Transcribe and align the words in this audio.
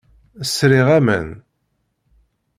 Sriɣ 0.55 0.87
aman. 0.97 1.27